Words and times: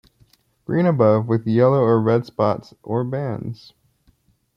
Green 0.65 0.87
above, 0.87 1.27
with 1.27 1.45
yellow 1.45 1.79
or 1.81 2.01
red 2.01 2.25
spots 2.25 2.73
or 2.81 3.03
bands. 3.03 3.73